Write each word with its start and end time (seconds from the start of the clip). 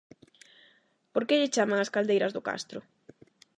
Por 1.13 1.23
que 1.27 1.39
lle 1.39 1.53
chaman 1.55 1.79
as 1.83 1.93
Caldeiras 1.95 2.33
do 2.33 2.45
Castro? 2.47 2.79